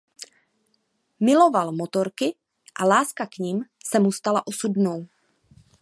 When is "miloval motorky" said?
1.19-2.33